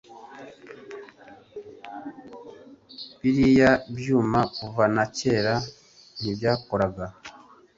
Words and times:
biriya 3.19 3.71
byuma 3.97 4.39
kuva 4.55 4.83
na 4.95 5.05
kera 5.17 5.53
ntibyakoraga 6.19 7.05